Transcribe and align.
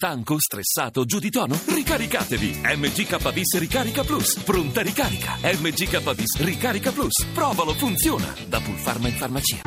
Stanco, 0.00 0.36
stressato, 0.38 1.04
giù 1.04 1.18
di 1.18 1.28
tono? 1.28 1.58
Ricaricatevi! 1.66 2.60
MGKBIS 2.62 3.58
Ricarica 3.58 4.04
Plus. 4.04 4.38
Pronta 4.44 4.80
ricarica. 4.80 5.36
MGKBIS 5.42 6.38
Ricarica 6.38 6.92
Plus. 6.92 7.26
Provalo, 7.34 7.74
funziona. 7.74 8.32
Da 8.46 8.60
Pulpharma 8.60 9.08
in 9.08 9.14
farmacia. 9.16 9.60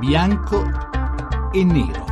Bianco 0.00 0.68
e 1.52 1.62
nero. 1.62 2.09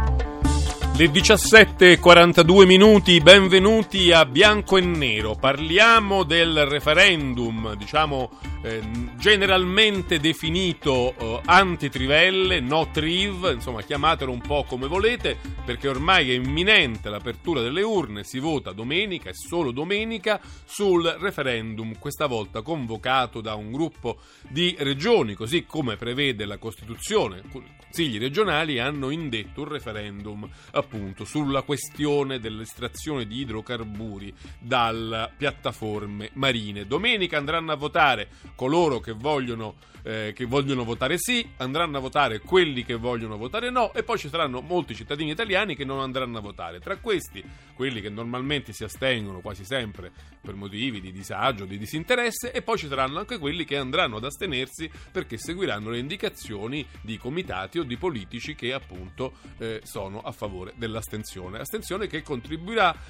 Le 0.98 1.12
17.42 1.12 2.66
minuti, 2.66 3.20
benvenuti 3.20 4.10
a 4.10 4.24
Bianco 4.24 4.78
e 4.78 4.80
Nero. 4.80 5.36
Parliamo 5.36 6.24
del 6.24 6.66
referendum, 6.66 7.76
diciamo 7.76 8.28
eh, 8.64 8.80
generalmente 9.16 10.18
definito 10.18 11.14
eh, 11.16 11.40
antitrivelle, 11.44 12.58
no 12.58 12.90
triv, 12.90 13.48
insomma 13.54 13.82
chiamatelo 13.82 14.32
un 14.32 14.40
po' 14.40 14.64
come 14.64 14.88
volete, 14.88 15.36
perché 15.64 15.86
ormai 15.86 16.32
è 16.32 16.34
imminente 16.34 17.08
l'apertura 17.08 17.60
delle 17.60 17.82
urne, 17.82 18.24
si 18.24 18.40
vota 18.40 18.72
domenica 18.72 19.30
e 19.30 19.34
solo 19.34 19.70
domenica 19.70 20.40
sul 20.64 21.04
referendum, 21.20 21.96
questa 21.96 22.26
volta 22.26 22.62
convocato 22.62 23.40
da 23.40 23.54
un 23.54 23.70
gruppo 23.70 24.18
di 24.48 24.74
regioni, 24.80 25.34
così 25.34 25.64
come 25.64 25.94
prevede 25.94 26.44
la 26.44 26.58
Costituzione. 26.58 27.42
I 27.44 27.86
consigli 27.88 28.18
regionali 28.18 28.80
hanno 28.80 29.10
indetto 29.10 29.62
un 29.62 29.68
referendum 29.68 30.48
appunto 30.88 31.26
sulla 31.26 31.60
questione 31.62 32.40
dell'estrazione 32.40 33.26
di 33.26 33.40
idrocarburi 33.40 34.32
dalle 34.58 35.30
piattaforme 35.36 36.30
marine. 36.32 36.86
Domenica 36.86 37.36
andranno 37.36 37.72
a 37.72 37.76
votare 37.76 38.28
coloro 38.54 38.98
che 38.98 39.12
vogliono, 39.12 39.76
eh, 40.02 40.32
che 40.34 40.46
vogliono 40.46 40.84
votare 40.84 41.18
sì, 41.18 41.46
andranno 41.58 41.98
a 41.98 42.00
votare 42.00 42.40
quelli 42.40 42.84
che 42.84 42.94
vogliono 42.94 43.36
votare 43.36 43.70
no 43.70 43.92
e 43.92 44.02
poi 44.02 44.16
ci 44.16 44.30
saranno 44.30 44.62
molti 44.62 44.94
cittadini 44.94 45.30
italiani 45.30 45.76
che 45.76 45.84
non 45.84 46.00
andranno 46.00 46.38
a 46.38 46.40
votare. 46.40 46.80
Tra 46.80 46.96
questi, 46.96 47.44
quelli 47.74 48.00
che 48.00 48.08
normalmente 48.08 48.72
si 48.72 48.84
astengono 48.84 49.40
quasi 49.40 49.64
sempre 49.64 50.10
per 50.40 50.54
motivi 50.54 51.02
di 51.02 51.12
disagio, 51.12 51.66
di 51.66 51.76
disinteresse 51.76 52.50
e 52.50 52.62
poi 52.62 52.78
ci 52.78 52.88
saranno 52.88 53.18
anche 53.18 53.36
quelli 53.36 53.64
che 53.64 53.76
andranno 53.76 54.16
ad 54.16 54.24
astenersi 54.24 54.90
perché 55.12 55.36
seguiranno 55.36 55.90
le 55.90 55.98
indicazioni 55.98 56.86
di 57.02 57.18
comitati 57.18 57.78
o 57.78 57.82
di 57.82 57.98
politici 57.98 58.54
che 58.54 58.72
appunto 58.72 59.34
eh, 59.58 59.82
sono 59.84 60.22
a 60.22 60.32
favore 60.32 60.72
dell'astensione. 60.78 61.58
Astensione 61.58 62.06
che 62.06 62.22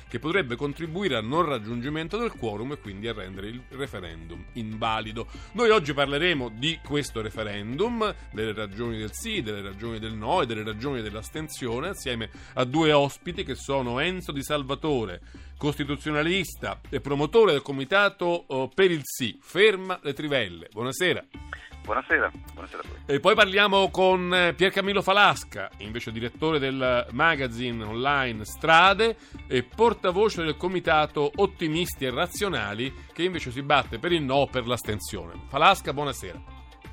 che 0.08 0.18
potrebbe 0.18 0.56
contribuire 0.56 1.16
al 1.16 1.24
non 1.24 1.44
raggiungimento 1.44 2.16
del 2.16 2.32
quorum 2.32 2.72
e 2.72 2.78
quindi 2.78 3.08
a 3.08 3.12
rendere 3.12 3.48
il 3.48 3.62
referendum 3.70 4.44
invalido. 4.54 5.26
Noi 5.52 5.70
oggi 5.70 5.92
parleremo 5.92 6.48
di 6.48 6.78
questo 6.82 7.20
referendum, 7.20 8.14
delle 8.32 8.52
ragioni 8.52 8.98
del 8.98 9.12
sì, 9.12 9.42
delle 9.42 9.62
ragioni 9.62 9.98
del 9.98 10.14
no 10.14 10.42
e 10.42 10.46
delle 10.46 10.64
ragioni 10.64 11.02
dell'astensione, 11.02 11.88
assieme 11.88 12.30
a 12.54 12.64
due 12.64 12.92
ospiti 12.92 13.44
che 13.44 13.54
sono 13.54 13.98
Enzo 14.00 14.32
Di 14.32 14.42
Salvatore, 14.42 15.20
costituzionalista 15.56 16.80
e 16.88 17.00
promotore 17.00 17.52
del 17.52 17.62
comitato 17.62 18.44
oh, 18.46 18.68
per 18.68 18.90
il 18.90 19.02
sì, 19.02 19.38
ferma 19.40 19.98
le 20.02 20.14
trivelle. 20.14 20.68
Buonasera. 20.70 21.24
Buonasera, 21.88 22.30
buonasera 22.52 22.82
a 22.82 22.86
voi. 22.86 23.16
E 23.16 23.18
poi 23.18 23.34
parliamo 23.34 23.88
con 23.90 24.34
eh, 24.34 24.52
Pier 24.52 24.70
Camillo 24.70 25.00
Falasca, 25.00 25.70
invece 25.78 26.12
direttore 26.12 26.58
del 26.58 27.06
magazine 27.12 27.82
online 27.82 28.44
Strade 28.44 29.16
e 29.46 29.62
portavoce 29.62 30.42
del 30.42 30.58
comitato 30.58 31.32
Ottimisti 31.36 32.04
e 32.04 32.10
Razionali, 32.10 32.92
che 33.10 33.22
invece 33.22 33.50
si 33.50 33.62
batte 33.62 33.98
per 33.98 34.12
il 34.12 34.20
no 34.20 34.46
per 34.52 34.66
l'astensione. 34.66 35.32
Falasca, 35.48 35.94
buonasera. 35.94 36.38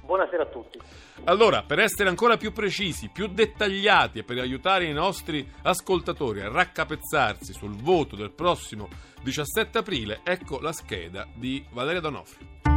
Buonasera 0.01 0.43
a 0.43 0.45
tutti. 0.45 0.79
Allora, 1.25 1.63
per 1.63 1.79
essere 1.79 2.07
ancora 2.07 2.37
più 2.37 2.53
precisi, 2.53 3.09
più 3.09 3.27
dettagliati 3.27 4.19
e 4.19 4.23
per 4.23 4.37
aiutare 4.37 4.85
i 4.85 4.93
nostri 4.93 5.45
ascoltatori 5.63 6.39
a 6.39 6.49
raccapezzarsi 6.49 7.51
sul 7.51 7.75
voto 7.75 8.15
del 8.15 8.31
prossimo 8.31 8.87
17 9.21 9.77
aprile, 9.77 10.21
ecco 10.23 10.61
la 10.61 10.71
scheda 10.71 11.27
di 11.35 11.65
Valeria 11.71 11.99
Donofrio. 11.99 12.74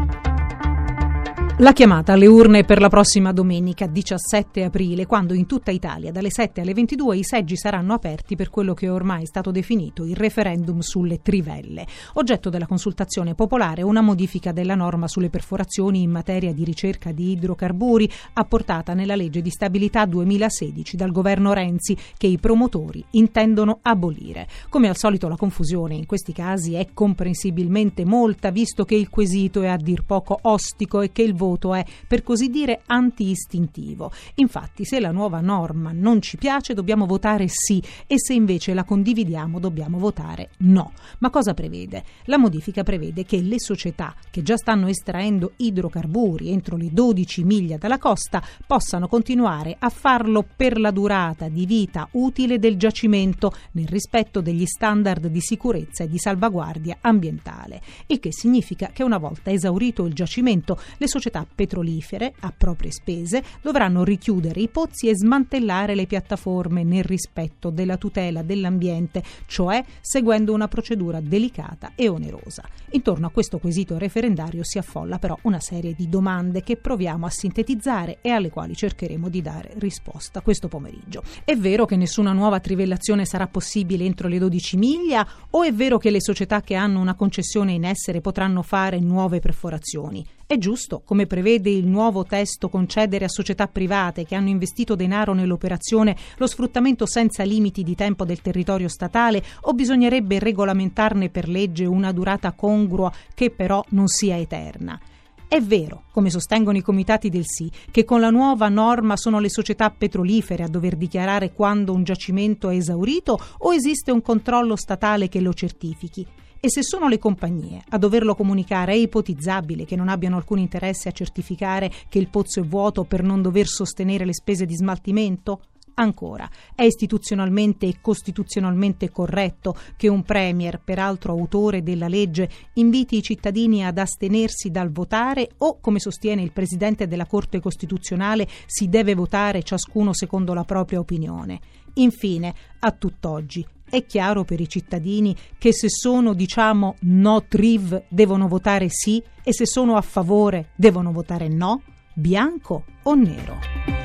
La 1.60 1.72
chiamata 1.72 2.12
alle 2.12 2.28
urne 2.28 2.62
per 2.62 2.80
la 2.80 2.88
prossima 2.88 3.32
domenica 3.32 3.88
17 3.88 4.62
aprile, 4.62 5.06
quando 5.06 5.34
in 5.34 5.46
tutta 5.46 5.72
Italia 5.72 6.12
dalle 6.12 6.30
7 6.30 6.60
alle 6.60 6.72
22 6.72 7.16
i 7.16 7.24
seggi 7.24 7.56
saranno 7.56 7.94
aperti 7.94 8.36
per 8.36 8.48
quello 8.48 8.74
che 8.74 8.86
è 8.86 8.92
ormai 8.92 9.26
stato 9.26 9.50
definito 9.50 10.04
il 10.04 10.14
referendum 10.14 10.78
sulle 10.78 11.20
trivelle. 11.20 11.84
Oggetto 12.12 12.48
della 12.48 12.68
consultazione 12.68 13.34
popolare 13.34 13.82
una 13.82 14.02
modifica 14.02 14.52
della 14.52 14.76
norma 14.76 15.08
sulle 15.08 15.30
perforazioni 15.30 16.02
in 16.02 16.12
materia 16.12 16.52
di 16.52 16.62
ricerca 16.62 17.10
di 17.10 17.32
idrocarburi 17.32 18.08
apportata 18.34 18.94
nella 18.94 19.16
legge 19.16 19.42
di 19.42 19.50
stabilità 19.50 20.06
2016 20.06 20.96
dal 20.96 21.10
governo 21.10 21.52
Renzi 21.52 21.96
che 22.16 22.28
i 22.28 22.38
promotori 22.38 23.04
intendono 23.10 23.80
abolire. 23.82 24.46
Come 24.68 24.88
al 24.88 24.96
solito 24.96 25.26
la 25.26 25.34
confusione 25.34 25.96
in 25.96 26.06
questi 26.06 26.32
casi 26.32 26.74
è 26.74 26.86
comprensibilmente 26.94 28.04
molta 28.04 28.50
visto 28.50 28.84
che 28.84 28.94
il 28.94 29.10
quesito 29.10 29.62
è 29.62 29.66
a 29.66 29.76
dir 29.76 30.04
poco 30.04 30.38
ostico 30.42 31.00
e 31.00 31.10
che 31.10 31.22
il 31.22 31.34
voto 31.34 31.46
voto 31.48 31.74
è, 31.74 31.84
per 32.06 32.22
così 32.22 32.50
dire, 32.50 32.82
anti-istintivo. 32.86 34.12
Infatti, 34.36 34.84
se 34.84 35.00
la 35.00 35.10
nuova 35.10 35.40
norma 35.40 35.90
non 35.92 36.20
ci 36.20 36.36
piace, 36.36 36.74
dobbiamo 36.74 37.06
votare 37.06 37.46
sì 37.48 37.82
e 38.06 38.16
se 38.18 38.34
invece 38.34 38.74
la 38.74 38.84
condividiamo, 38.84 39.58
dobbiamo 39.58 39.98
votare 39.98 40.50
no. 40.58 40.92
Ma 41.18 41.30
cosa 41.30 41.54
prevede? 41.54 42.04
La 42.24 42.38
modifica 42.38 42.82
prevede 42.82 43.24
che 43.24 43.40
le 43.40 43.58
società 43.58 44.14
che 44.30 44.42
già 44.42 44.56
stanno 44.56 44.88
estraendo 44.88 45.52
idrocarburi 45.56 46.50
entro 46.50 46.76
le 46.76 46.90
12 46.92 47.44
miglia 47.44 47.76
dalla 47.76 47.98
costa 47.98 48.42
possano 48.66 49.08
continuare 49.08 49.76
a 49.78 49.88
farlo 49.88 50.44
per 50.56 50.78
la 50.78 50.90
durata 50.90 51.48
di 51.48 51.66
vita 51.66 52.08
utile 52.12 52.58
del 52.58 52.76
giacimento 52.76 53.52
nel 53.72 53.88
rispetto 53.88 54.40
degli 54.40 54.66
standard 54.66 55.26
di 55.26 55.40
sicurezza 55.40 56.04
e 56.04 56.08
di 56.08 56.18
salvaguardia 56.18 56.98
ambientale, 57.00 57.80
il 58.06 58.20
che 58.20 58.32
significa 58.32 58.90
che 58.92 59.02
una 59.02 59.18
volta 59.18 59.50
esaurito 59.50 60.04
il 60.04 60.12
giacimento 60.12 60.78
le 60.98 61.08
società 61.08 61.37
società 61.38 61.46
petrolifere, 61.52 62.34
a 62.40 62.52
proprie 62.56 62.90
spese, 62.90 63.42
dovranno 63.62 64.02
richiudere 64.02 64.60
i 64.60 64.68
pozzi 64.68 65.08
e 65.08 65.16
smantellare 65.16 65.94
le 65.94 66.06
piattaforme 66.06 66.82
nel 66.82 67.04
rispetto 67.04 67.70
della 67.70 67.96
tutela 67.96 68.42
dell'ambiente, 68.42 69.22
cioè 69.46 69.84
seguendo 70.00 70.52
una 70.52 70.68
procedura 70.68 71.20
delicata 71.20 71.92
e 71.94 72.08
onerosa. 72.08 72.64
Intorno 72.90 73.26
a 73.26 73.30
questo 73.30 73.58
quesito 73.58 73.98
referendario 73.98 74.64
si 74.64 74.78
affolla 74.78 75.18
però 75.18 75.38
una 75.42 75.60
serie 75.60 75.94
di 75.94 76.08
domande 76.08 76.62
che 76.62 76.76
proviamo 76.76 77.26
a 77.26 77.30
sintetizzare 77.30 78.18
e 78.22 78.30
alle 78.30 78.50
quali 78.50 78.74
cercheremo 78.74 79.28
di 79.28 79.42
dare 79.42 79.74
risposta 79.76 80.40
questo 80.40 80.68
pomeriggio. 80.68 81.22
È 81.44 81.54
vero 81.54 81.84
che 81.84 81.96
nessuna 81.96 82.32
nuova 82.32 82.60
trivellazione 82.60 83.24
sarà 83.24 83.46
possibile 83.46 84.04
entro 84.04 84.28
le 84.28 84.38
12 84.38 84.76
miglia 84.76 85.26
o 85.50 85.62
è 85.62 85.72
vero 85.72 85.98
che 85.98 86.10
le 86.10 86.22
società 86.22 86.60
che 86.62 86.74
hanno 86.74 87.00
una 87.00 87.14
concessione 87.14 87.72
in 87.72 87.84
essere 87.84 88.20
potranno 88.20 88.62
fare 88.62 88.98
nuove 89.00 89.40
perforazioni? 89.40 90.24
È 90.50 90.56
giusto, 90.56 91.02
come 91.04 91.26
prevede 91.26 91.68
il 91.68 91.86
nuovo 91.86 92.24
testo, 92.24 92.70
concedere 92.70 93.26
a 93.26 93.28
società 93.28 93.66
private 93.66 94.24
che 94.24 94.34
hanno 94.34 94.48
investito 94.48 94.94
denaro 94.94 95.34
nell'operazione 95.34 96.16
lo 96.38 96.46
sfruttamento 96.46 97.04
senza 97.04 97.42
limiti 97.42 97.82
di 97.82 97.94
tempo 97.94 98.24
del 98.24 98.40
territorio 98.40 98.88
statale 98.88 99.44
o 99.60 99.74
bisognerebbe 99.74 100.38
regolamentarne 100.38 101.28
per 101.28 101.50
legge 101.50 101.84
una 101.84 102.12
durata 102.12 102.52
congrua 102.52 103.12
che 103.34 103.50
però 103.50 103.84
non 103.90 104.08
sia 104.08 104.38
eterna? 104.38 104.98
È 105.46 105.60
vero, 105.60 106.04
come 106.12 106.30
sostengono 106.30 106.78
i 106.78 106.82
comitati 106.82 107.28
del 107.28 107.44
sì, 107.44 107.70
che 107.90 108.06
con 108.06 108.20
la 108.20 108.30
nuova 108.30 108.70
norma 108.70 109.18
sono 109.18 109.40
le 109.40 109.50
società 109.50 109.90
petrolifere 109.90 110.62
a 110.62 110.68
dover 110.68 110.96
dichiarare 110.96 111.52
quando 111.52 111.92
un 111.92 112.04
giacimento 112.04 112.70
è 112.70 112.76
esaurito 112.76 113.38
o 113.58 113.74
esiste 113.74 114.12
un 114.12 114.22
controllo 114.22 114.76
statale 114.76 115.28
che 115.28 115.42
lo 115.42 115.52
certifichi. 115.52 116.26
E 116.60 116.68
se 116.70 116.82
sono 116.82 117.06
le 117.06 117.18
compagnie 117.18 117.84
a 117.90 117.98
doverlo 117.98 118.34
comunicare, 118.34 118.92
è 118.92 118.96
ipotizzabile 118.96 119.84
che 119.84 119.94
non 119.94 120.08
abbiano 120.08 120.36
alcun 120.36 120.58
interesse 120.58 121.08
a 121.08 121.12
certificare 121.12 121.88
che 122.08 122.18
il 122.18 122.28
pozzo 122.28 122.58
è 122.60 122.64
vuoto 122.64 123.04
per 123.04 123.22
non 123.22 123.42
dover 123.42 123.68
sostenere 123.68 124.24
le 124.24 124.34
spese 124.34 124.66
di 124.66 124.74
smaltimento? 124.74 125.60
Ancora, 125.94 126.48
è 126.74 126.82
istituzionalmente 126.82 127.86
e 127.86 127.98
costituzionalmente 128.00 129.10
corretto 129.10 129.76
che 129.96 130.08
un 130.08 130.22
Premier, 130.22 130.80
peraltro 130.80 131.32
autore 131.32 131.82
della 131.82 132.08
legge, 132.08 132.48
inviti 132.74 133.16
i 133.16 133.22
cittadini 133.22 133.84
ad 133.84 133.98
astenersi 133.98 134.70
dal 134.70 134.90
votare 134.90 135.50
o, 135.58 135.78
come 135.80 136.00
sostiene 136.00 136.42
il 136.42 136.52
Presidente 136.52 137.06
della 137.06 137.26
Corte 137.26 137.60
Costituzionale, 137.60 138.48
si 138.66 138.88
deve 138.88 139.14
votare 139.14 139.62
ciascuno 139.62 140.12
secondo 140.12 140.54
la 140.54 140.64
propria 140.64 141.00
opinione. 141.00 141.60
Infine, 141.94 142.54
a 142.78 142.92
tutt'oggi, 142.92 143.66
è 143.90 144.04
chiaro 144.06 144.44
per 144.44 144.60
i 144.60 144.68
cittadini 144.68 145.36
che 145.58 145.72
se 145.72 145.88
sono, 145.88 146.34
diciamo, 146.34 146.96
no 147.00 147.44
triv 147.46 148.04
devono 148.08 148.48
votare 148.48 148.88
sì 148.88 149.22
e 149.42 149.52
se 149.52 149.66
sono 149.66 149.96
a 149.96 150.02
favore 150.02 150.70
devono 150.76 151.12
votare 151.12 151.48
no? 151.48 151.82
Bianco 152.14 152.84
o 153.04 153.14
nero? 153.14 153.98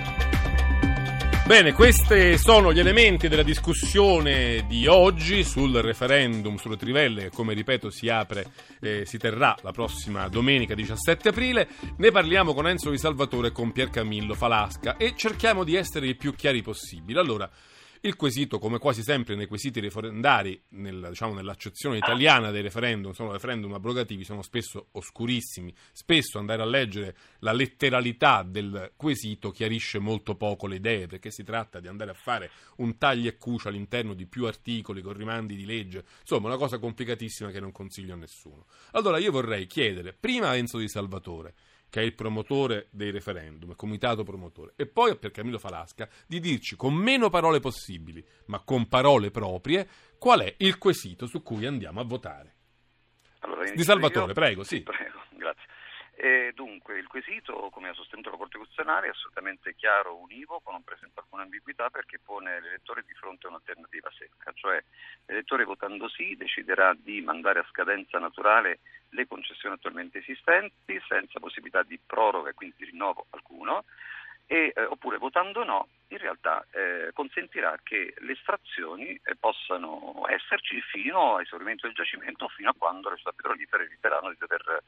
Bene, 1.45 1.73
questi 1.73 2.37
sono 2.37 2.71
gli 2.71 2.79
elementi 2.79 3.27
della 3.27 3.43
discussione 3.43 4.65
di 4.65 4.87
oggi 4.87 5.43
sul 5.43 5.73
referendum 5.73 6.55
sulle 6.55 6.77
trivelle 6.77 7.23
che, 7.23 7.29
come 7.31 7.53
ripeto, 7.53 7.89
si 7.89 8.07
apre, 8.07 8.45
eh, 8.79 9.03
si 9.05 9.17
terrà 9.17 9.53
la 9.61 9.73
prossima 9.73 10.29
domenica 10.29 10.73
17 10.73 11.29
aprile. 11.29 11.67
Ne 11.97 12.11
parliamo 12.11 12.53
con 12.53 12.65
Enzo 12.65 12.89
Di 12.91 12.97
Salvatore 12.97 13.49
e 13.49 13.51
con 13.51 13.73
Pier 13.73 13.89
Camillo 13.89 14.35
Falasca 14.35 14.95
e 14.95 15.15
cerchiamo 15.17 15.65
di 15.65 15.75
essere 15.75 16.07
il 16.07 16.15
più 16.15 16.33
chiari 16.33 16.61
possibile. 16.61 17.19
Allora, 17.19 17.49
il 18.05 18.17
quesito, 18.17 18.59
come 18.59 18.79
quasi 18.79 19.01
sempre 19.01 19.35
nei 19.35 19.47
quesiti 19.47 19.79
referendari, 19.79 20.61
nel, 20.69 21.07
diciamo, 21.09 21.33
nell'accezione 21.33 21.97
italiana 21.97 22.51
dei 22.51 22.61
referendum, 22.61 23.13
sono 23.13 23.31
referendum 23.31 23.73
abrogativi, 23.73 24.25
sono 24.25 24.41
spesso 24.41 24.87
oscurissimi. 24.91 25.73
Spesso 25.93 26.37
andare 26.37 26.61
a 26.61 26.65
leggere 26.65 27.15
la 27.39 27.53
letteralità 27.53 28.43
del 28.43 28.91
quesito 28.97 29.51
chiarisce 29.51 29.99
molto 29.99 30.35
poco 30.35 30.67
le 30.67 30.75
idee, 30.75 31.07
perché 31.07 31.31
si 31.31 31.43
tratta 31.43 31.79
di 31.79 31.87
andare 31.87 32.11
a 32.11 32.15
fare 32.15 32.51
un 32.77 32.97
taglio 32.97 33.29
e 33.29 33.37
cucio 33.37 33.69
all'interno 33.69 34.13
di 34.13 34.25
più 34.25 34.47
articoli 34.47 35.01
con 35.01 35.13
rimandi 35.13 35.55
di 35.55 35.65
legge, 35.65 36.03
insomma 36.19 36.47
una 36.47 36.57
cosa 36.57 36.79
complicatissima 36.79 37.51
che 37.51 37.61
non 37.61 37.71
consiglio 37.71 38.15
a 38.15 38.17
nessuno. 38.17 38.65
Allora 38.91 39.17
io 39.17 39.31
vorrei 39.31 39.65
chiedere 39.65 40.11
prima 40.11 40.49
a 40.49 40.57
Enzo 40.57 40.77
Di 40.77 40.89
Salvatore 40.89 41.53
che 41.93 42.01
è 42.01 42.03
il 42.03 42.15
promotore 42.15 42.87
dei 42.89 43.11
referendum, 43.11 43.69
il 43.69 43.75
comitato 43.75 44.23
promotore, 44.23 44.73
e 44.77 44.87
poi 44.87 45.15
per 45.15 45.29
Camillo 45.29 45.59
Falasca 45.59 46.09
di 46.25 46.39
dirci 46.39 46.75
con 46.75 46.95
meno 46.95 47.29
parole 47.29 47.59
possibili, 47.59 48.25
ma 48.47 48.61
con 48.61 48.87
parole 48.87 49.29
proprie, 49.29 49.87
qual 50.17 50.39
è 50.39 50.55
il 50.57 50.79
quesito 50.79 51.27
su 51.27 51.43
cui 51.43 51.67
andiamo 51.67 51.99
a 51.99 52.03
votare. 52.03 52.55
Allora, 53.41 53.69
Di 53.71 53.83
Salvatore, 53.83 54.25
io... 54.25 54.33
prego, 54.33 54.63
sì. 54.63 54.81
Prego. 54.81 55.12
E 56.15 56.51
dunque, 56.53 56.99
il 56.99 57.07
quesito, 57.07 57.69
come 57.71 57.89
ha 57.89 57.93
sostenuto 57.93 58.29
la 58.29 58.37
Corte 58.37 58.57
Costituzionale, 58.57 59.07
è 59.07 59.09
assolutamente 59.09 59.73
chiaro, 59.75 60.15
univoco, 60.17 60.71
non 60.71 60.83
presenta 60.83 61.21
alcuna 61.21 61.41
ambiguità 61.43 61.89
perché 61.89 62.19
pone 62.23 62.61
l'elettore 62.61 63.03
di 63.05 63.13
fronte 63.13 63.47
a 63.47 63.49
un'alternativa 63.49 64.11
secca, 64.11 64.51
cioè 64.53 64.81
l'elettore 65.25 65.63
votando 65.65 66.07
sì 66.07 66.35
deciderà 66.37 66.93
di 66.95 67.21
mandare 67.21 67.59
a 67.59 67.67
scadenza 67.69 68.19
naturale 68.19 68.79
le 69.09 69.27
concessioni 69.27 69.75
attualmente 69.75 70.19
esistenti 70.19 71.01
senza 71.07 71.39
possibilità 71.39 71.83
di 71.83 71.99
proroga 72.05 72.51
e 72.51 72.53
quindi 72.53 72.75
di 72.77 72.85
rinnovo 72.85 73.25
alcuno 73.31 73.83
e, 74.45 74.73
eh, 74.75 74.83
oppure 74.83 75.17
votando 75.17 75.63
no 75.63 75.87
in 76.09 76.17
realtà 76.17 76.65
eh, 76.71 77.11
consentirà 77.13 77.77
che 77.81 78.13
le 78.17 78.33
estrazioni 78.33 79.19
eh, 79.23 79.35
possano 79.39 80.25
esserci 80.27 80.79
fino 80.81 81.35
all'esaurimento 81.35 81.87
del 81.87 81.95
giacimento 81.95 82.47
fino 82.49 82.69
a 82.69 82.75
quando 82.77 83.09
le 83.09 83.15
società 83.15 83.35
petrolifere 83.35 83.87
riteranno 83.87 84.29
di 84.29 84.37
dover 84.37 84.83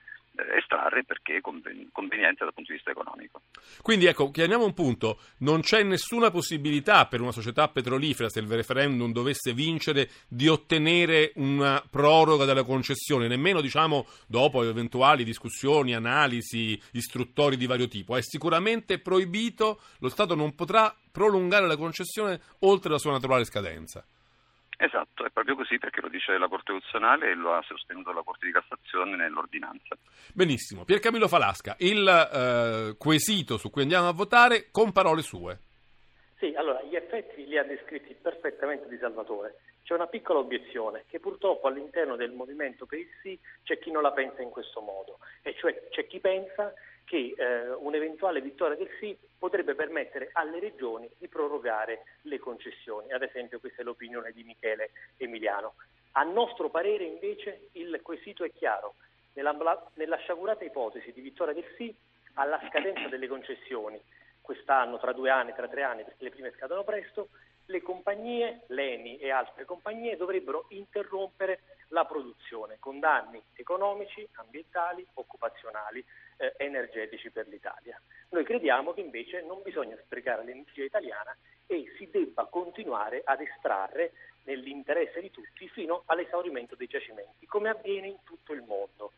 estrarre 0.57 1.03
perché 1.03 1.37
è 1.37 1.41
conven- 1.41 1.89
conveniente 1.91 2.43
dal 2.43 2.53
punto 2.53 2.71
di 2.71 2.77
vista 2.77 2.91
economico. 2.91 3.41
Quindi 3.81 4.05
ecco, 4.05 4.31
chiariamo 4.31 4.65
un 4.65 4.73
punto, 4.73 5.19
non 5.39 5.61
c'è 5.61 5.83
nessuna 5.83 6.31
possibilità 6.31 7.05
per 7.07 7.21
una 7.21 7.31
società 7.31 7.67
petrolifera, 7.67 8.29
se 8.29 8.39
il 8.39 8.47
referendum 8.47 9.11
dovesse 9.11 9.53
vincere, 9.53 10.09
di 10.27 10.47
ottenere 10.47 11.31
una 11.35 11.83
proroga 11.89 12.45
della 12.45 12.63
concessione, 12.63 13.27
nemmeno 13.27 13.61
diciamo 13.61 14.07
dopo 14.27 14.63
eventuali 14.63 15.23
discussioni, 15.23 15.93
analisi, 15.93 16.79
istruttori 16.91 17.57
di 17.57 17.67
vario 17.67 17.87
tipo. 17.87 18.15
È 18.15 18.21
sicuramente 18.21 18.99
proibito, 18.99 19.79
lo 19.99 20.09
Stato 20.09 20.35
non 20.35 20.55
potrà 20.55 20.95
prolungare 21.11 21.67
la 21.67 21.77
concessione 21.77 22.39
oltre 22.59 22.91
la 22.91 22.97
sua 22.97 23.11
naturale 23.11 23.45
scadenza. 23.45 24.05
Esatto, 24.77 25.25
è 25.25 25.29
proprio 25.29 25.55
così 25.55 25.77
perché 25.77 26.01
lo 26.01 26.09
dice 26.09 26.37
la 26.37 26.49
Corte 26.49 26.73
Costituzionale 26.73 27.31
e 27.31 27.35
lo 27.35 27.53
ha 27.53 27.61
sostenuto 27.63 28.11
la 28.11 28.23
Corte 28.23 28.45
di 28.45 28.51
Cassazione 28.51 28.74
nell'ordinanza. 29.03 29.97
Benissimo. 30.33 30.85
Pier 30.85 30.99
Camillo 30.99 31.27
Falasca, 31.27 31.75
il 31.79 32.07
eh, 32.07 32.95
quesito 32.97 33.57
su 33.57 33.69
cui 33.69 33.81
andiamo 33.81 34.07
a 34.07 34.13
votare 34.13 34.67
con 34.71 34.91
parole 34.91 35.21
sue. 35.21 35.59
Sì, 36.37 36.53
allora 36.55 36.81
gli 36.83 36.95
effetti 36.95 37.45
li 37.45 37.57
ha 37.57 37.63
descritti 37.63 38.13
perfettamente 38.13 38.87
Di 38.87 38.97
Salvatore. 38.97 39.55
C'è 39.83 39.93
una 39.93 40.07
piccola 40.07 40.39
obiezione 40.39 41.05
che 41.07 41.19
purtroppo 41.19 41.67
all'interno 41.67 42.15
del 42.15 42.31
movimento 42.31 42.85
per 42.85 42.99
il 42.99 43.07
sì 43.21 43.39
c'è 43.63 43.77
chi 43.79 43.91
non 43.91 44.01
la 44.01 44.11
pensa 44.11 44.41
in 44.41 44.49
questo 44.49 44.81
modo, 44.81 45.19
e 45.43 45.55
cioè 45.57 45.87
c'è 45.89 46.07
chi 46.07 46.19
pensa 46.19 46.73
che 47.05 47.35
eh, 47.37 47.69
un'eventuale 47.69 48.41
vittoria 48.41 48.75
del 48.75 48.89
sì 48.99 49.15
potrebbe 49.37 49.75
permettere 49.75 50.29
alle 50.33 50.59
regioni 50.59 51.07
di 51.17 51.27
prorogare 51.27 52.03
le 52.23 52.39
concessioni. 52.39 53.11
Ad 53.11 53.21
esempio 53.21 53.59
questa 53.59 53.83
è 53.83 53.85
l'opinione 53.85 54.31
di 54.31 54.43
Michele 54.43 54.91
Emiliano. 55.17 55.75
A 56.17 56.23
nostro 56.23 56.69
parere 56.69 57.03
invece 57.03 57.69
il 57.73 57.99
quesito 58.01 58.45
è 58.45 58.51
chiaro. 58.51 58.95
Nella, 59.33 60.17
sciagurata 60.17 60.63
ipotesi 60.63 61.11
di 61.11 61.19
vittoria 61.19 61.53
del 61.53 61.65
sì, 61.75 61.93
alla 62.35 62.59
scadenza 62.69 63.09
delle 63.09 63.27
concessioni, 63.27 64.01
quest'anno, 64.39 64.97
tra 64.97 65.11
due 65.11 65.29
anni, 65.29 65.53
tra 65.53 65.67
tre 65.67 65.83
anni, 65.83 66.03
perché 66.03 66.23
le 66.23 66.29
prime 66.29 66.53
scadono 66.55 66.85
presto, 66.85 67.29
le 67.65 67.81
compagnie, 67.81 68.61
l'ENI 68.67 69.17
e 69.17 69.29
altre 69.29 69.65
compagnie 69.65 70.15
dovrebbero 70.15 70.67
interrompere 70.69 71.61
la 71.89 72.05
produzione 72.05 72.77
con 72.79 72.99
danni 72.99 73.43
economici, 73.53 74.25
ambientali, 74.35 75.05
occupazionali, 75.15 76.05
eh, 76.37 76.53
energetici 76.57 77.29
per 77.29 77.47
l'Italia. 77.47 77.99
Noi 78.29 78.45
crediamo 78.45 78.93
che 78.93 79.01
invece 79.01 79.41
non 79.41 79.61
bisogna 79.63 79.97
sprecare 79.97 80.45
l'energia 80.45 80.83
italiana 80.83 81.35
e 81.67 81.93
si 81.97 82.09
debba 82.09 82.45
continuare 82.45 83.21
ad 83.25 83.41
estrarre 83.41 84.13
nell'interesse 84.45 85.21
di 85.21 85.31
tutti 85.31 85.67
fino 85.69 86.03
all'esaurimento 86.05 86.75
dei 86.75 86.87
giacimenti, 86.87 87.45
come 87.45 87.69
avviene 87.69 88.07
in 88.07 88.17
tutto 88.23 88.53
il 88.53 88.61
mondo. 88.61 89.11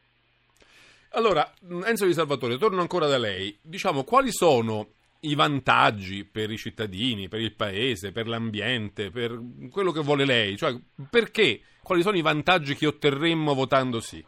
Allora, 1.11 1.53
Enzo 1.85 2.05
Di 2.05 2.13
Salvatore, 2.13 2.57
torno 2.57 2.81
ancora 2.81 3.07
da 3.07 3.17
lei. 3.17 3.57
Diciamo, 3.61 4.03
quali 4.03 4.31
sono 4.31 4.89
i 5.21 5.35
vantaggi 5.35 6.25
per 6.25 6.51
i 6.51 6.57
cittadini, 6.57 7.27
per 7.27 7.39
il 7.39 7.53
paese, 7.53 8.11
per 8.11 8.27
l'ambiente, 8.27 9.09
per 9.09 9.39
quello 9.71 9.91
che 9.91 10.01
vuole 10.01 10.25
lei? 10.25 10.57
Cioè, 10.57 10.75
perché? 11.09 11.61
Quali 11.81 12.01
sono 12.01 12.17
i 12.17 12.21
vantaggi 12.21 12.75
che 12.75 12.87
otterremmo 12.87 13.53
votando 13.53 13.99
sì? 13.99 14.23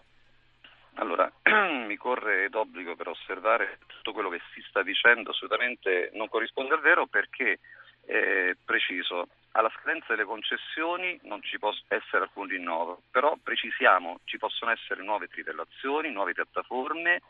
Allora, 0.95 1.31
mi 1.85 1.95
corre 1.97 2.49
d'obbligo 2.49 2.95
per 2.95 3.09
osservare 3.09 3.79
tutto 3.87 4.13
quello 4.13 4.29
che 4.29 4.39
si 4.53 4.63
sta 4.67 4.81
dicendo 4.81 5.31
assolutamente 5.31 6.11
non 6.13 6.29
corrisponde 6.29 6.73
al 6.73 6.81
vero 6.81 7.07
perché, 7.07 7.59
eh, 8.05 8.55
preciso, 8.63 9.27
alla 9.51 9.71
scadenza 9.75 10.07
delle 10.09 10.25
concessioni 10.25 11.19
non 11.23 11.41
ci 11.41 11.57
può 11.57 11.73
essere 11.87 12.23
alcun 12.23 12.47
rinnovo, 12.47 13.01
però 13.09 13.35
precisiamo, 13.41 14.19
ci 14.25 14.37
possono 14.37 14.71
essere 14.71 15.03
nuove 15.03 15.27
trivellazioni, 15.27 16.11
nuove 16.11 16.33
piattaforme, 16.33 17.21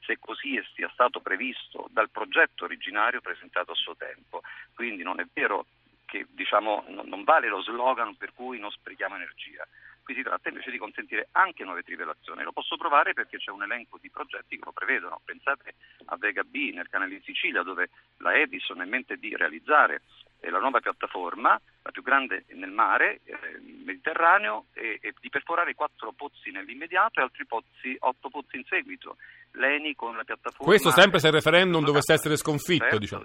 se 0.00 0.18
così 0.18 0.60
sia 0.74 0.90
stato 0.92 1.20
previsto 1.20 1.88
dal 1.90 2.10
progetto 2.10 2.64
originario 2.64 3.20
presentato 3.20 3.72
a 3.72 3.76
suo 3.76 3.96
tempo. 3.96 4.42
Quindi 4.74 5.02
non 5.02 5.20
è 5.20 5.26
vero 5.32 5.66
che 6.04 6.26
diciamo, 6.30 6.84
non 6.88 7.22
vale 7.24 7.48
lo 7.48 7.60
slogan 7.62 8.16
per 8.16 8.32
cui 8.32 8.58
non 8.58 8.70
sprechiamo 8.70 9.16
energia. 9.16 9.66
Qui 10.02 10.14
si 10.14 10.22
tratta 10.22 10.48
invece 10.48 10.70
di 10.70 10.78
consentire 10.78 11.28
anche 11.32 11.64
nuove 11.64 11.82
trivellazioni. 11.82 12.42
Lo 12.42 12.52
posso 12.52 12.78
provare 12.78 13.12
perché 13.12 13.36
c'è 13.36 13.50
un 13.50 13.62
elenco 13.62 13.98
di 14.00 14.08
progetti 14.08 14.56
che 14.56 14.64
lo 14.64 14.72
prevedono. 14.72 15.20
Pensate 15.22 15.74
a 16.06 16.16
Vega 16.16 16.44
B 16.44 16.72
nel 16.72 16.88
canale 16.88 17.10
di 17.10 17.22
Sicilia 17.22 17.62
dove 17.62 17.90
la 18.18 18.34
Edison 18.34 18.80
ha 18.80 18.84
in 18.84 18.88
mente 18.88 19.18
di 19.18 19.36
realizzare 19.36 20.00
la 20.40 20.58
nuova 20.58 20.80
piattaforma, 20.80 21.60
la 21.82 21.90
più 21.90 22.02
grande 22.02 22.44
nel 22.54 22.70
mare 22.70 23.20
eh, 23.24 23.34
Mediterraneo, 23.84 24.66
e, 24.72 24.98
e, 25.00 25.14
di 25.20 25.28
perforare 25.28 25.74
quattro 25.74 26.12
pozzi 26.12 26.50
nell'immediato 26.50 27.20
e 27.20 27.22
altri 27.22 27.44
pozzi, 27.46 27.96
otto 27.98 28.28
pozzi 28.28 28.56
in 28.56 28.64
seguito. 28.64 29.16
L'ENI 29.52 29.94
con 29.94 30.16
la 30.16 30.24
piattaforma. 30.24 30.66
Questo 30.66 30.90
sempre 30.90 31.18
se 31.18 31.28
il 31.28 31.32
referendum 31.32 31.84
dovesse 31.84 32.12
essere 32.12 32.36
sconfitto, 32.36 32.84
certo, 32.84 32.98
diciamo. 32.98 33.24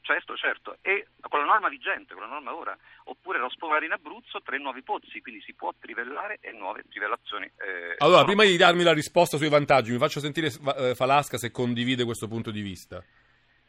Certo, 0.00 0.34
certo, 0.34 0.76
e 0.80 1.06
con 1.20 1.38
la 1.38 1.46
norma 1.46 1.68
vigente, 1.68 2.14
con 2.14 2.22
la 2.24 2.28
norma 2.28 2.52
ora, 2.52 2.76
oppure 3.04 3.38
lo 3.38 3.48
spovare 3.48 3.86
in 3.86 3.92
Abruzzo, 3.92 4.40
tre 4.42 4.58
nuovi 4.58 4.82
pozzi, 4.82 5.20
quindi 5.20 5.40
si 5.42 5.54
può 5.54 5.72
trivellare 5.78 6.38
e 6.40 6.50
nuove 6.50 6.82
trivellazioni. 6.90 7.44
Eh, 7.44 7.94
allora, 7.98 8.24
prima 8.24 8.42
di 8.44 8.56
darmi 8.56 8.82
la 8.82 8.92
risposta 8.92 9.36
sui 9.36 9.48
vantaggi, 9.48 9.92
mi 9.92 9.98
faccio 9.98 10.18
sentire 10.18 10.48
eh, 10.48 10.94
Falasca 10.96 11.36
se 11.36 11.52
condivide 11.52 12.04
questo 12.04 12.26
punto 12.26 12.50
di 12.50 12.60
vista. 12.60 13.00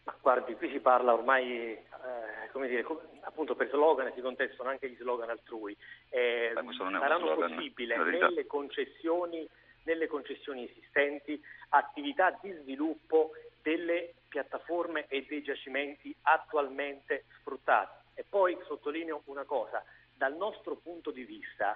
Ma 0.03 0.15
guardi, 0.20 0.56
qui 0.56 0.70
si 0.72 0.79
parla 0.79 1.13
ormai, 1.13 1.77
eh, 2.03 2.50
come 2.51 2.67
dire, 2.67 2.86
appunto 3.22 3.55
per 3.55 3.70
slogan 3.70 4.12
si 4.13 4.22
contestano 4.22 4.70
anche 4.70 4.89
gli 4.89 4.98
slogan 4.98 5.29
altrui. 5.29 5.75
Eh, 6.10 6.53
saranno 6.53 7.36
possibili 7.36 7.96
nelle 7.96 8.46
concessioni, 8.48 9.48
nelle 9.84 10.08
concessioni 10.08 10.70
esistenti 10.70 11.41
attività 11.70 12.38
di 12.41 12.51
sviluppo 12.62 13.31
delle 13.62 14.13
piattaforme 14.27 15.05
e 15.08 15.25
dei 15.27 15.41
giacimenti 15.41 16.13
attualmente 16.24 17.25
sfruttati. 17.39 18.00
E 18.15 18.25
poi 18.27 18.58
sottolineo 18.65 19.22
una 19.25 19.43
cosa, 19.43 19.84
dal 20.15 20.36
nostro 20.36 20.75
punto 20.75 21.12
di 21.12 21.24
vista 21.24 21.75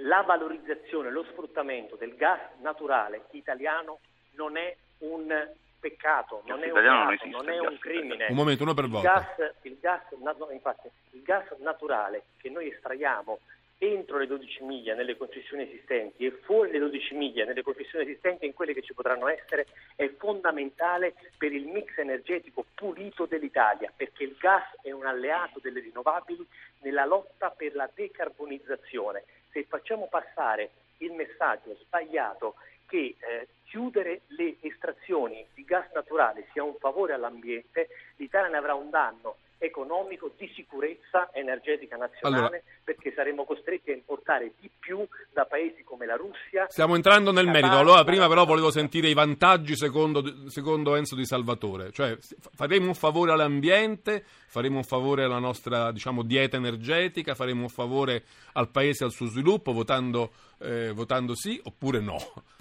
la 0.00 0.22
valorizzazione, 0.22 1.10
lo 1.10 1.24
sfruttamento 1.24 1.96
del 1.96 2.16
gas 2.16 2.40
naturale 2.60 3.26
italiano 3.30 4.00
non 4.32 4.56
è 4.56 4.76
un 4.98 5.54
peccato, 5.78 6.42
non 6.46 6.62
è 6.62 6.70
un, 6.70 6.80
reato, 6.80 7.26
non 7.26 7.48
è 7.48 7.58
un 7.58 7.78
crimine. 7.78 8.26
Un 8.28 8.36
momento, 8.36 8.62
uno 8.62 8.74
per 8.74 8.84
il 8.84 8.90
volta. 8.90 9.12
Gas, 9.36 9.54
il, 9.62 9.78
gas, 9.80 10.02
infatti, 10.50 10.88
il 11.10 11.22
gas 11.22 11.50
naturale 11.58 12.24
che 12.38 12.50
noi 12.50 12.70
estraiamo 12.70 13.38
entro 13.78 14.16
le 14.16 14.26
12 14.26 14.64
miglia 14.64 14.94
nelle 14.94 15.16
concessioni 15.16 15.64
esistenti 15.64 16.24
e 16.24 16.30
fuori 16.30 16.70
le 16.70 16.78
12 16.78 17.14
miglia 17.14 17.44
nelle 17.44 17.62
concessioni 17.62 18.04
esistenti 18.04 18.44
e 18.44 18.48
in 18.48 18.54
quelle 18.54 18.72
che 18.72 18.82
ci 18.82 18.94
potranno 18.94 19.28
essere 19.28 19.66
è 19.96 20.08
fondamentale 20.16 21.14
per 21.36 21.52
il 21.52 21.66
mix 21.66 21.98
energetico 21.98 22.64
pulito 22.74 23.26
dell'Italia, 23.26 23.92
perché 23.94 24.24
il 24.24 24.36
gas 24.38 24.64
è 24.82 24.92
un 24.92 25.04
alleato 25.04 25.60
delle 25.60 25.80
rinnovabili 25.80 26.46
nella 26.80 27.04
lotta 27.04 27.50
per 27.50 27.74
la 27.74 27.88
decarbonizzazione. 27.92 29.24
Se 29.50 29.64
facciamo 29.64 30.06
passare 30.08 30.70
il 30.98 31.12
messaggio 31.12 31.76
sbagliato 31.82 32.54
che 32.86 33.16
eh, 33.18 33.48
chiudere 33.64 34.22
le 34.28 34.56
estrazioni 34.60 35.44
di 35.54 35.64
gas 35.64 35.86
naturale 35.92 36.46
sia 36.52 36.62
un 36.62 36.76
favore 36.78 37.12
all'ambiente, 37.12 37.88
l'Italia 38.16 38.48
ne 38.48 38.56
avrà 38.56 38.74
un 38.74 38.90
danno 38.90 39.36
economico 39.58 40.32
di 40.36 40.50
sicurezza 40.54 41.30
energetica 41.32 41.96
nazionale 41.96 42.46
Allora. 42.46 42.62
perché 42.84 43.12
saremo 43.14 43.44
costretti 43.44 43.90
a 43.90 43.94
importare 43.94 44.52
di 44.60 44.70
più 44.78 45.06
da 45.32 45.44
paesi 45.46 45.82
come 45.82 46.06
la 46.06 46.16
Russia. 46.16 46.66
Stiamo 46.68 46.94
entrando 46.94 47.32
nel 47.32 47.46
merito. 47.46 47.76
Allora, 47.76 48.04
prima 48.04 48.28
però 48.28 48.44
volevo 48.44 48.70
sentire 48.70 49.08
i 49.08 49.14
vantaggi 49.14 49.76
secondo, 49.76 50.48
secondo 50.50 50.94
Enzo 50.94 51.14
Di 51.14 51.24
Salvatore. 51.24 51.90
Cioè, 51.90 52.16
faremo 52.54 52.86
un 52.86 52.94
favore 52.94 53.32
all'ambiente, 53.32 54.22
faremo 54.24 54.76
un 54.76 54.84
favore 54.84 55.24
alla 55.24 55.38
nostra 55.38 55.90
diciamo, 55.90 56.22
dieta 56.22 56.56
energetica, 56.56 57.34
faremo 57.34 57.62
un 57.62 57.68
favore 57.68 58.24
al 58.52 58.70
paese 58.70 59.04
e 59.04 59.06
al 59.06 59.12
suo 59.12 59.26
sviluppo 59.26 59.72
votando, 59.72 60.32
eh, 60.58 60.92
votando 60.92 61.34
sì 61.34 61.60
oppure 61.62 62.00
no. 62.00 62.16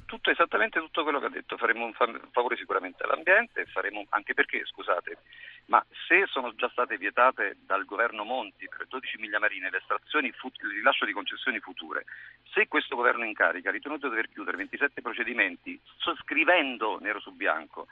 Tutto 0.05 0.29
esattamente 0.29 0.79
tutto 0.79 1.01
quello 1.01 1.19
che 1.19 1.25
ha 1.25 1.29
detto, 1.29 1.57
faremo 1.57 1.85
un 1.85 1.93
fa- 1.93 2.19
favore 2.31 2.55
sicuramente 2.57 3.03
all'ambiente, 3.03 3.65
faremo 3.65 4.05
anche 4.09 4.35
perché, 4.35 4.63
scusate, 4.63 5.17
ma 5.65 5.83
se 6.07 6.25
sono 6.27 6.53
già 6.53 6.69
state 6.69 6.95
vietate 6.97 7.57
dal 7.65 7.85
governo 7.85 8.23
Monti 8.23 8.67
per 8.69 8.85
12 8.87 9.17
miglia 9.17 9.39
marine 9.39 9.71
le 9.71 9.79
estrazioni, 9.79 10.27
il 10.27 10.69
rilascio 10.69 11.05
di 11.05 11.11
concessioni 11.11 11.59
future, 11.59 12.05
se 12.53 12.67
questo 12.67 12.95
governo 12.95 13.25
in 13.25 13.33
carica 13.33 13.69
ha 13.69 13.71
ritenuto 13.71 14.07
di 14.07 14.13
dover 14.13 14.29
chiudere 14.29 14.57
27 14.57 15.01
procedimenti, 15.01 15.79
scrivendo 16.21 16.99
nero 16.99 17.19
su 17.19 17.31
bianco 17.31 17.87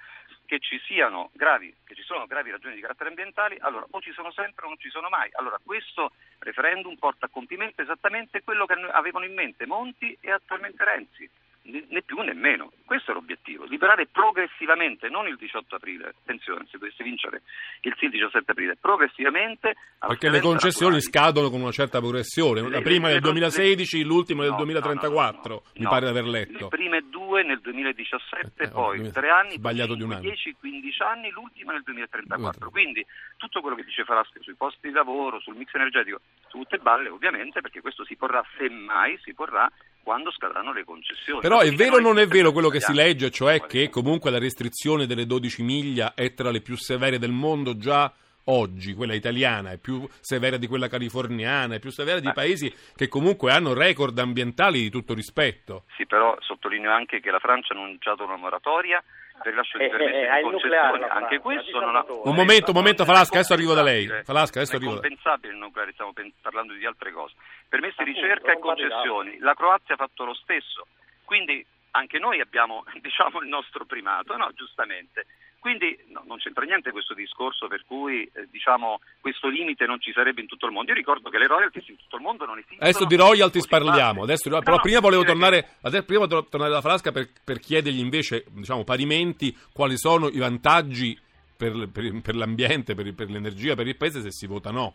che 0.45 0.59
ci 0.59 0.79
siano 0.85 1.29
gravi, 1.33 1.73
che 1.85 1.95
ci 1.95 2.03
sono 2.03 2.25
gravi 2.25 2.51
ragioni 2.51 2.75
di 2.75 2.81
carattere 2.81 3.09
ambientale, 3.09 3.57
allora 3.59 3.85
o 3.89 4.01
ci 4.01 4.11
sono 4.11 4.31
sempre 4.31 4.65
o 4.65 4.69
non 4.69 4.79
ci 4.79 4.89
sono 4.89 5.09
mai. 5.09 5.29
Allora 5.33 5.59
questo 5.63 6.11
referendum 6.39 6.95
porta 6.95 7.25
a 7.25 7.29
compimento 7.29 7.81
esattamente 7.81 8.43
quello 8.43 8.65
che 8.65 8.73
avevano 8.73 9.25
in 9.25 9.33
mente 9.33 9.65
Monti 9.65 10.17
e 10.19 10.31
attualmente 10.31 10.83
Renzi. 10.83 11.29
Né 11.65 12.01
più 12.05 12.19
né 12.19 12.33
meno. 12.33 12.73
Questo 12.83 13.11
è 13.11 13.13
l'obiettivo, 13.13 13.63
liberare 13.63 14.05
progressivamente, 14.07 15.07
non 15.07 15.27
il 15.27 15.37
18 15.37 15.75
aprile, 15.75 16.09
attenzione, 16.09 16.65
se 16.69 16.77
dovesse 16.77 17.03
vincere 17.05 17.43
il 17.81 17.95
sì 17.97 18.05
il 18.05 18.11
17 18.11 18.51
aprile, 18.51 18.75
progressivamente 18.75 19.73
Perché 20.05 20.29
le 20.29 20.41
concessioni 20.41 20.99
scadono 20.99 21.49
con 21.49 21.61
una 21.61 21.71
certa 21.71 21.99
progressione. 21.99 22.67
La 22.69 22.81
prima 22.81 23.07
nel 23.07 23.15
le- 23.15 23.21
2016, 23.21 24.03
l'ultima 24.03 24.41
nel 24.41 24.51
No, 24.51 24.57
no, 24.57 24.63
2034, 24.63 25.53
no, 25.53 25.61
no, 25.63 25.71
mi 25.77 25.85
pare 25.87 26.01
di 26.05 26.11
aver 26.11 26.25
letto. 26.25 26.57
Le 26.57 26.67
prime 26.67 27.01
due 27.09 27.43
nel 27.43 27.61
2017, 27.61 28.63
Eh, 28.63 28.69
poi 28.69 28.99
oh, 28.99 29.11
tre 29.11 29.29
anni, 29.29 29.51
sbagliato 29.53 29.87
poi 29.89 29.97
di 29.97 30.03
un 30.03 30.11
anno. 30.11 30.21
10-15 30.21 31.03
anni, 31.03 31.29
l'ultima 31.29 31.71
nel 31.71 31.83
2034. 31.83 32.59
Guarda. 32.59 32.67
Quindi 32.67 33.05
tutto 33.37 33.61
quello 33.61 33.77
che 33.77 33.85
dice 33.85 34.03
Falaschi 34.03 34.39
sui 34.41 34.55
posti 34.55 34.87
di 34.89 34.93
lavoro, 34.93 35.39
sul 35.39 35.55
mix 35.55 35.73
energetico, 35.73 36.19
tutte 36.49 36.77
balle 36.79 37.07
ovviamente, 37.07 37.61
perché 37.61 37.79
questo 37.79 38.03
si 38.03 38.17
porrà, 38.17 38.43
semmai 38.57 39.17
si 39.23 39.33
porrà, 39.33 39.71
quando 40.03 40.31
scadranno 40.31 40.73
le 40.73 40.83
concessioni. 40.83 41.41
Però 41.41 41.59
è 41.59 41.71
vero 41.71 41.95
o 41.95 41.99
non 41.99 42.19
è 42.19 42.27
vero 42.27 42.51
quello 42.51 42.69
che 42.69 42.79
si 42.79 42.93
legge, 42.93 43.31
cioè 43.31 43.61
che 43.65 43.89
comunque 43.89 44.29
la 44.29 44.39
restrizione 44.39 45.07
delle 45.07 45.25
12 45.25 45.63
miglia 45.63 46.13
è 46.13 46.33
tra 46.33 46.51
le 46.51 46.61
più 46.61 46.75
severe 46.75 47.17
del 47.17 47.31
mondo 47.31 47.77
già 47.77 48.13
oggi, 48.45 48.93
quella 48.93 49.13
italiana 49.13 49.71
è 49.71 49.77
più 49.77 50.05
severa 50.19 50.57
di 50.57 50.67
quella 50.67 50.87
californiana, 50.87 51.75
è 51.75 51.79
più 51.79 51.91
severa 51.91 52.19
di 52.19 52.31
paesi 52.33 52.73
che 52.95 53.07
comunque 53.07 53.51
hanno 53.51 53.73
record 53.73 54.17
ambientali 54.19 54.81
di 54.81 54.89
tutto 54.89 55.13
rispetto. 55.13 55.85
Sì, 55.95 56.05
però 56.05 56.35
sottolineo 56.39 56.91
anche 56.91 57.19
che 57.19 57.31
la 57.31 57.39
Francia 57.39 57.73
ha 57.73 57.77
annunciato 57.77 58.23
una 58.23 58.35
moratoria 58.35 59.01
rilascio 59.49 59.77
di 59.77 59.83
Eh, 59.85 59.89
permessi 59.89 60.15
eh, 60.15 60.27
ha 60.27 60.35
di 60.37 60.41
concessioni. 60.43 60.99
la 60.99 61.07
Anche 61.13 61.39
questo 61.39 61.79
non 61.79 61.95
ha... 61.95 62.05
Un 62.07 62.35
momento, 62.35 62.71
un 62.71 62.77
momento, 62.77 63.03
Falasca, 63.05 63.35
Non 63.35 63.35
è 63.35 63.37
adesso 63.39 63.53
arrivo 63.53 63.73
da 63.73 63.81
lei. 63.83 64.05
compensabile. 64.07 64.23
Falasca, 64.23 64.59
adesso 64.59 64.73
Non 64.73 64.81
è 64.81 64.85
arrivo 64.85 65.01
da- 65.01 65.07
compensabile 65.07 65.53
il 65.53 65.59
nucleare, 65.59 65.91
stiamo 65.93 66.13
parlando 66.41 66.73
di 66.73 66.85
altre 66.85 67.11
cose. 67.11 67.33
Permessi 67.69 68.03
di 68.03 68.11
ricerca 68.11 68.51
e 68.51 68.59
concessioni. 68.59 69.37
La 69.39 69.53
Croazia 69.53 69.95
ha 69.95 69.97
fatto 69.97 70.23
lo 70.25 70.33
stesso, 70.33 70.87
quindi 71.25 71.65
anche 71.91 72.19
noi 72.19 72.39
abbiamo 72.39 72.83
diciamo, 73.01 73.39
il 73.41 73.47
nostro 73.47 73.85
primato, 73.85 74.35
no? 74.37 74.49
giustamente. 74.53 75.25
Quindi 75.63 75.97
no, 76.07 76.23
non 76.27 76.39
c'entra 76.39 76.65
niente 76.65 76.91
questo 76.91 77.13
discorso 77.13 77.67
per 77.67 77.85
cui 77.87 78.29
eh, 78.33 78.49
diciamo, 78.51 78.99
questo 79.21 79.47
limite 79.47 79.85
non 79.85 79.97
ci 80.01 80.11
sarebbe 80.11 80.41
in 80.41 80.47
tutto 80.47 80.65
il 80.65 80.73
mondo. 80.73 80.91
Io 80.91 80.97
ricordo 80.97 81.29
che 81.29 81.37
le 81.37 81.47
royalties 81.47 81.87
in 81.87 81.95
tutto 81.95 82.17
il 82.17 82.21
mondo 82.21 82.43
non 82.43 82.57
esistono. 82.57 82.81
Adesso 82.81 83.05
di 83.05 83.15
royalties 83.15 83.67
parliamo, 83.67 84.23
adesso 84.23 84.49
No, 84.49 84.59
però 84.59 84.75
no, 84.75 84.81
prima 84.81 84.99
volevo 84.99 85.23
tornare, 85.23 85.77
adesso 85.83 86.03
prima 86.03 86.25
volevo 86.25 86.49
tornare 86.49 86.73
alla 86.73 86.81
Falasca 86.81 87.13
per, 87.13 87.29
per 87.41 87.59
chiedergli 87.59 87.99
invece, 87.99 88.43
diciamo, 88.49 88.83
parimenti 88.83 89.55
quali 89.71 89.97
sono 89.97 90.27
i 90.27 90.37
vantaggi 90.37 91.17
per, 91.55 91.87
per- 91.89 92.19
per 92.21 92.35
l'ambiente, 92.35 92.93
per, 92.93 93.13
per 93.13 93.29
l'energia, 93.29 93.73
per 93.73 93.87
il 93.87 93.95
paese 93.95 94.19
se 94.19 94.31
si 94.31 94.45
vota 94.47 94.69
no. 94.69 94.93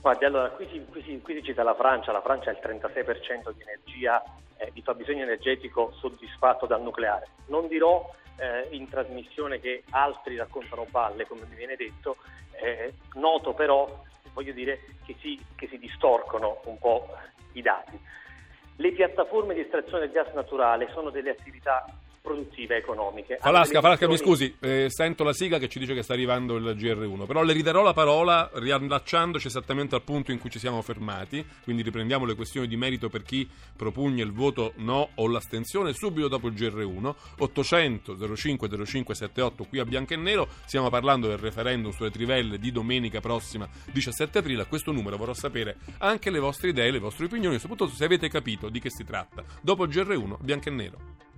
Guardi, 0.00 0.24
allora, 0.24 0.48
qui 0.50 0.66
si, 0.70 0.84
qui 0.90 1.02
si- 1.02 1.20
qui 1.20 1.34
si 1.34 1.42
cita 1.42 1.62
la 1.62 1.74
Francia, 1.74 2.12
la 2.12 2.22
Francia 2.22 2.50
ha 2.50 2.52
il 2.52 2.60
36% 2.62 3.52
di 3.54 3.62
energia, 3.62 4.22
eh, 4.56 4.70
di 4.72 4.82
fabbisogno 4.82 5.22
energetico 5.22 5.92
soddisfatto 5.98 6.66
dal 6.66 6.82
nucleare. 6.82 7.28
Non 7.46 7.68
dirò 7.68 8.08
eh, 8.36 8.68
in 8.70 8.88
trasmissione 8.88 9.60
che 9.60 9.84
altri 9.90 10.36
raccontano 10.36 10.86
balle, 10.90 11.26
come 11.26 11.46
mi 11.48 11.56
viene 11.56 11.76
detto, 11.76 12.16
eh, 12.52 12.94
noto 13.14 13.52
però, 13.52 14.02
voglio 14.32 14.52
dire, 14.52 14.80
che 15.04 15.16
si, 15.20 15.38
che 15.54 15.68
si 15.68 15.78
distorcono 15.78 16.60
un 16.64 16.78
po' 16.78 17.08
i 17.52 17.62
dati. 17.62 17.98
Le 18.76 18.92
piattaforme 18.92 19.52
di 19.52 19.60
estrazione 19.60 20.00
del 20.00 20.10
gas 20.10 20.32
naturale 20.32 20.88
sono 20.92 21.10
delle 21.10 21.30
attività 21.30 21.84
produttive 22.20 22.76
economiche. 22.76 23.38
Falasca, 23.40 23.80
Falasca, 23.80 24.06
mi 24.06 24.16
scusi, 24.16 24.54
eh, 24.60 24.86
sento 24.88 25.24
la 25.24 25.32
sigla 25.32 25.58
che 25.58 25.68
ci 25.68 25.78
dice 25.78 25.94
che 25.94 26.02
sta 26.02 26.12
arrivando 26.12 26.56
il 26.56 26.64
GR1, 26.76 27.26
però 27.26 27.42
le 27.42 27.52
ridarò 27.52 27.82
la 27.82 27.92
parola 27.92 28.50
riallacciandoci 28.52 29.46
esattamente 29.46 29.94
al 29.94 30.02
punto 30.02 30.30
in 30.30 30.38
cui 30.38 30.50
ci 30.50 30.58
siamo 30.58 30.82
fermati, 30.82 31.44
quindi 31.62 31.82
riprendiamo 31.82 32.24
le 32.24 32.34
questioni 32.34 32.66
di 32.66 32.76
merito 32.76 33.08
per 33.08 33.22
chi 33.22 33.48
propugna 33.76 34.22
il 34.22 34.32
voto 34.32 34.72
no 34.76 35.10
o 35.14 35.28
l'astensione 35.28 35.92
subito 35.92 36.28
dopo 36.28 36.48
il 36.48 36.54
GR1, 36.54 37.14
800 37.38 38.36
05 38.36 38.84
05 38.86 39.14
78 39.14 39.64
qui 39.64 39.78
a 39.78 39.84
bianco 39.84 40.12
e 40.12 40.16
nero, 40.16 40.48
stiamo 40.66 40.90
parlando 40.90 41.28
del 41.28 41.38
referendum 41.38 41.90
sulle 41.92 42.10
trivelle 42.10 42.58
di 42.58 42.70
domenica 42.70 43.20
prossima 43.20 43.68
17 43.92 44.38
aprile, 44.38 44.62
a 44.62 44.66
questo 44.66 44.92
numero 44.92 45.16
vorrò 45.16 45.32
sapere 45.32 45.78
anche 45.98 46.30
le 46.30 46.38
vostre 46.38 46.68
idee, 46.68 46.90
le 46.90 46.98
vostre 46.98 47.24
opinioni, 47.26 47.58
soprattutto 47.58 47.94
se 47.94 48.04
avete 48.04 48.28
capito 48.28 48.68
di 48.68 48.80
che 48.80 48.90
si 48.90 49.04
tratta. 49.04 49.42
Dopo 49.60 49.84
il 49.84 49.90
GR1, 49.90 50.36
bianco 50.40 50.68
e 50.68 50.72
nero. 50.72 51.28